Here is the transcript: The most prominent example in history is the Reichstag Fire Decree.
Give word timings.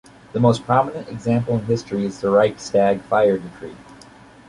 The 0.33 0.39
most 0.39 0.63
prominent 0.65 1.09
example 1.09 1.59
in 1.59 1.65
history 1.65 2.05
is 2.05 2.21
the 2.21 2.31
Reichstag 2.31 3.01
Fire 3.03 3.37
Decree. 3.37 3.75